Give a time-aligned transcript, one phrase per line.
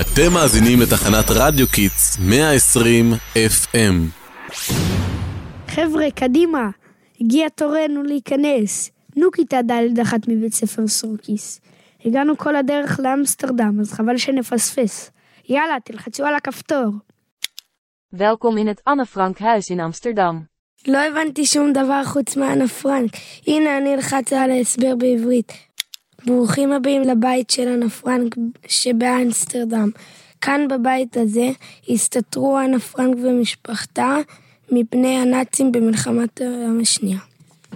[0.00, 3.94] אתם מאזינים לתחנת רדיו קיטס 120 FM.
[5.68, 6.70] חבר'ה, קדימה,
[7.20, 8.90] הגיע תורנו להיכנס.
[9.16, 11.60] נו כיתה ד' אחת מבית ספר סורקיס.
[12.04, 15.10] הגענו כל הדרך לאמסטרדם, אז חבל שנפספס.
[15.48, 16.86] יאללה, תלחצו על הכפתור.
[18.14, 20.34] Welkom in het Anne Frank huis in Amsterdam.
[20.88, 23.10] לא הבנתי שום דבר חוץ מאנה פרנק.
[23.46, 25.52] הנה אני אלחץ על ההסבר בעברית.
[26.26, 28.34] ברוכים הבאים לבית של אנה פרנק
[28.68, 29.90] שבאמסטרדם.
[30.40, 31.50] כאן בבית הזה
[31.88, 34.16] הסתתרו אנה פרנק ומשפחתה
[34.72, 37.18] מפני הנאצים במלחמת העולם השנייה.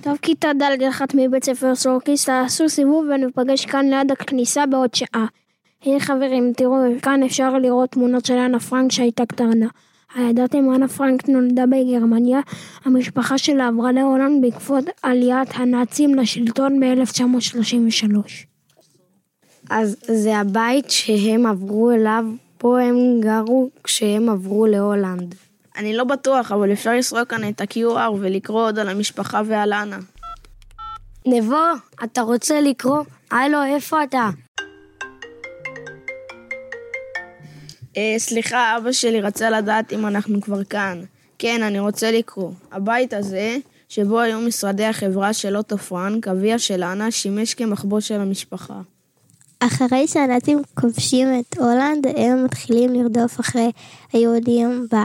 [0.01, 5.27] טוב, כיתה ד' אחת מבית ספר סורקיס, תעשו סיבוב וניפגש כאן ליד הכניסה בעוד שעה.
[5.85, 9.67] הנה חברים, תראו, כאן אפשר לראות תמונות של אנה פרנק שהייתה קטנה.
[10.15, 12.41] הידעתם, אנה פרנק נולדה בגרמניה,
[12.85, 18.17] המשפחה שלה עברה להולנד בעקבות עליית הנאצים לשלטון ב-1933.
[19.71, 22.25] אז זה הבית שהם עברו אליו,
[22.59, 25.35] פה הם גרו כשהם עברו להולנד.
[25.77, 29.99] אני לא בטוח, אבל אפשר לסרוק כאן את ה-QR ולקרוא עוד על המשפחה ועל אנה.
[31.27, 31.65] נבו,
[32.05, 33.03] אתה רוצה לקרוא?
[33.31, 34.31] הלו, איפה אתה?
[38.19, 41.03] סליחה, אבא שלי רצה לדעת אם אנחנו כבר כאן.
[41.39, 42.51] כן, אני רוצה לקרוא.
[42.73, 43.57] הבית הזה,
[43.89, 48.81] שבו היו משרדי החברה של אוטו פרנק, אביה של אנה, שימש כמחבוא של המשפחה.
[49.61, 53.71] אחרי שהנאצים כובשים את הולנד, הם מתחילים לרדוף אחרי
[54.13, 55.05] היהודים בה.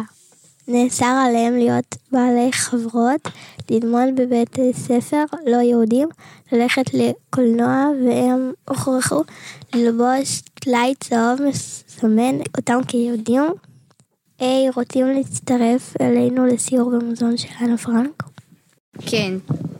[0.67, 3.21] נאסר עליהם להיות בעלי חברות,
[3.71, 6.09] ללמוד בבית ספר לא יהודים,
[6.51, 9.21] ללכת לקולנוע, והם הוכרחו
[9.75, 13.43] ללבוש טלאי צהוב מסמן אותם כיהודים.
[14.39, 18.23] היי, רוצים להצטרף אלינו לסיור במוזיאון של אנה פרנק?
[18.99, 19.33] כן,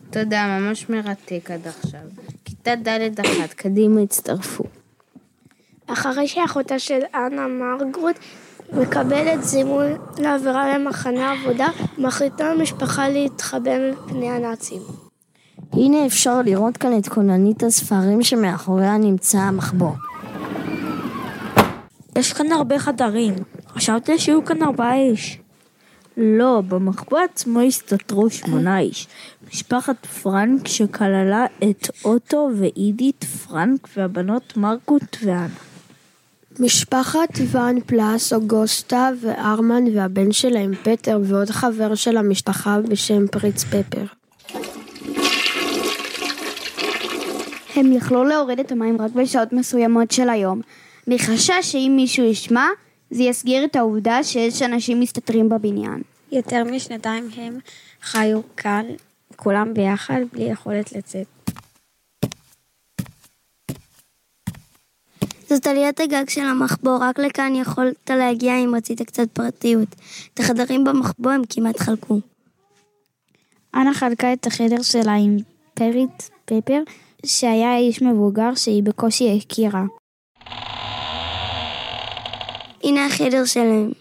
[0.10, 2.00] תודה, ממש מרתק עד עכשיו.
[2.46, 4.64] כיתה ד' אחת, קדימה הצטרפו.
[5.88, 8.16] אחרי שאחותה של אנה מרגרוט
[8.74, 9.86] מקבלת זימון
[10.18, 14.82] לעבירה למחנה עבודה, מחליטה המשפחה להתחבא מפני הנאצים.
[15.74, 19.92] הנה אפשר לראות כאן את כוננית הספרים שמאחוריה נמצא המחבוא.
[22.16, 23.34] יש כאן הרבה חדרים.
[23.68, 25.38] חשבתי שיהיו כאן ארבעה איש.
[26.18, 29.08] לא, במחבוא עצמו הסתתרו שמונה איש.
[29.48, 35.48] משפחת פרנק שכללה את אוטו ואידית פרנק והבנות מרקוט ואנה.
[36.60, 44.06] משפחת ואן פלס, אוגוסטה וארמן והבן שלהם פטר ועוד חבר של המשפחה בשם פריץ פפר.
[47.76, 50.62] הם יכלו להוריד את המים רק בשעות מסוימות של היום,
[51.08, 52.66] מחשש שאם מישהו ישמע,
[53.12, 56.02] זה יסגיר את העובדה שיש אנשים מסתתרים בבניין.
[56.32, 57.60] יותר משנתיים הם
[58.02, 58.86] חיו כאן,
[59.36, 61.28] כולם ביחד, בלי יכולת לצאת.
[65.50, 69.96] זאת עליית הגג של המחבוא, רק לכאן יכולת להגיע אם רצית קצת פרטיות.
[70.34, 72.20] את החדרים במחבוא הם כמעט חלקו.
[73.76, 75.38] אנה חלקה את החדר שלה עם
[75.74, 76.84] פריט פפר,
[77.26, 79.84] שהיה איש מבוגר שהיא בקושי הכירה.
[82.84, 83.92] הנה החדר שלהם.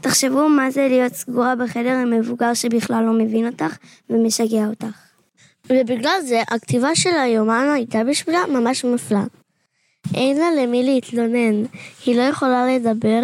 [0.00, 3.76] תחשבו מה זה להיות סגורה בחדר עם מבוגר שבכלל לא מבין אותך
[4.10, 4.98] ומשגע אותך.
[5.70, 9.24] ובגלל זה הכתיבה של היומן הייתה בשבילה ממש מפלה.
[10.14, 11.64] אין לה למי להתלונן,
[12.06, 13.22] היא לא יכולה לדבר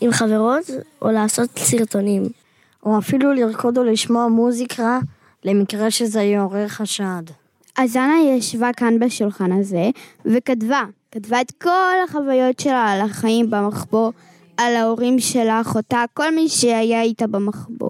[0.00, 0.70] עם חברות
[1.02, 2.22] או לעשות סרטונים.
[2.86, 4.98] או אפילו לרקוד או לשמוע מוזיקה,
[5.44, 7.22] למקרה שזה יעורר חשד.
[7.78, 9.90] אז אנה ישבה כאן בשולחן הזה,
[10.24, 10.82] וכתבה,
[11.12, 14.12] כתבה את כל החוויות שלה על החיים במחבוא,
[14.56, 17.88] על ההורים שלה, אחותה, כל מי שהיה איתה במחבוא.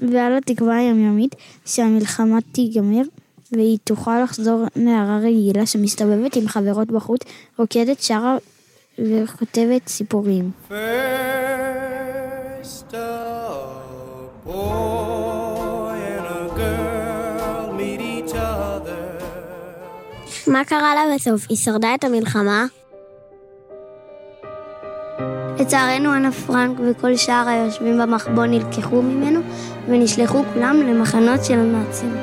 [0.00, 1.34] ועל התקווה היומיומית
[1.66, 3.02] שהמלחמה תיגמר
[3.52, 7.20] והיא תוכל לחזור נערה רגילה שמסתובבת עם חברות בחוץ,
[7.58, 8.36] רוקדת, שרה
[8.98, 10.50] וכותבת סיפורים.
[10.68, 10.74] First
[12.92, 12.96] a
[14.46, 19.22] boy and a girl meet each other.
[20.46, 21.46] מה קרה לה בסוף?
[21.48, 22.66] היא שרדה את המלחמה?
[25.60, 29.40] לצערנו אנה פרנק וכל שאר היושבים במחבוא נלקחו ממנו
[29.88, 32.16] ונשלחו כולם למחנות של הנאצים.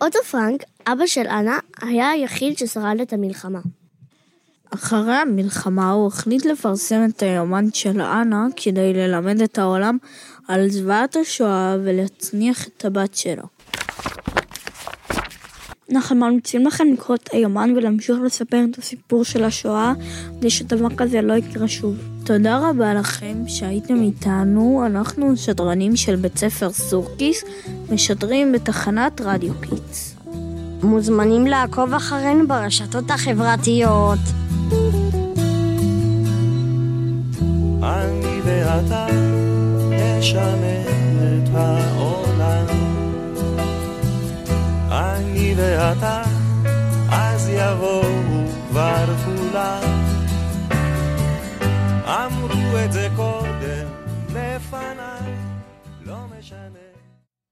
[0.00, 3.60] אוטו פרנק, אבא של אנה, היה היחיד ששרד את המלחמה.
[4.74, 9.98] אחרי המלחמה הוא החליט לפרסם את היומן של אנה כדי ללמד את העולם
[10.48, 13.42] על זוועת השואה ולהנציח את הבת שלו.
[15.94, 19.92] אנחנו ממליצים לכם לקרוא את היומן ולהמשיך לספר את הסיפור של השואה
[20.38, 21.96] כדי שדבר כזה לא יקרה שוב.
[22.24, 27.44] תודה רבה לכם שהייתם איתנו, אנחנו שדרנים של בית ספר סורקיס,
[27.92, 30.16] משדרים בתחנת רדיו קיטס.
[30.82, 34.18] מוזמנים לעקוב אחרינו ברשתות החברתיות.
[37.82, 39.06] אני ואתה
[39.90, 41.99] נשנה את העולם.
[45.90, 46.22] ואתה,
[47.10, 48.02] אז יבואו
[48.68, 49.82] כבר כולם.
[52.06, 53.86] אמרו את זה קודם
[54.28, 55.34] לפניי,
[56.06, 56.89] לא משנה.